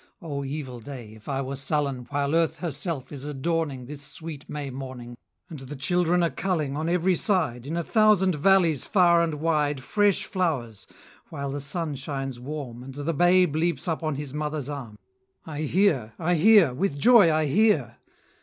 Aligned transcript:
O 0.19 0.43
evil 0.43 0.79
day! 0.79 1.13
if 1.13 1.29
I 1.29 1.43
were 1.43 1.55
sullen 1.55 2.07
While 2.09 2.33
Earth 2.33 2.57
herself 2.57 3.11
is 3.11 3.23
adorning, 3.23 3.85
This 3.85 4.01
sweet 4.01 4.49
May 4.49 4.71
morning, 4.71 5.15
45 5.49 5.51
And 5.51 5.69
the 5.69 5.75
children 5.75 6.23
are 6.23 6.31
culling 6.31 6.75
On 6.75 6.89
every 6.89 7.13
side, 7.15 7.67
In 7.67 7.77
a 7.77 7.83
thousand 7.83 8.33
valleys 8.33 8.83
far 8.83 9.21
and 9.21 9.35
wide, 9.35 9.83
Fresh 9.83 10.25
flowers; 10.25 10.87
while 11.29 11.51
the 11.51 11.61
sun 11.61 11.93
shines 11.93 12.39
warm, 12.39 12.81
And 12.81 12.95
the 12.95 13.13
babe 13.13 13.55
leaps 13.55 13.87
up 13.87 14.01
on 14.01 14.15
his 14.15 14.33
mother's 14.33 14.69
arm:— 14.69 14.97
50 15.45 15.51
I 15.51 15.61
hear, 15.67 16.13
I 16.17 16.33
hear, 16.33 16.73
with 16.73 16.97
joy 16.97 17.31
I 17.31 17.45
hear! 17.45 17.97